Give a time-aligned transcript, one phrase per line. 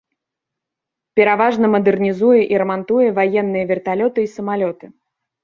[1.19, 4.85] Пераважна мадэрнізуе і рамантуе ваенныя верталёты і самалёты.